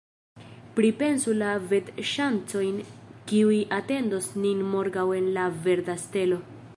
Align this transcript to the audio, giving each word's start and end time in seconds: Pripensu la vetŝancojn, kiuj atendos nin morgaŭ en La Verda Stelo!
Pripensu 0.77 1.33
la 1.41 1.51
vetŝancojn, 1.73 2.79
kiuj 3.33 3.59
atendos 3.79 4.31
nin 4.47 4.67
morgaŭ 4.75 5.07
en 5.19 5.33
La 5.39 5.49
Verda 5.67 6.03
Stelo! 6.09 6.45